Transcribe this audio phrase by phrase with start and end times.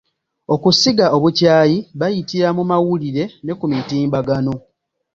[0.53, 4.53] Okusiga obukyayi bayitira mu mawulire ne ku mutimbagano.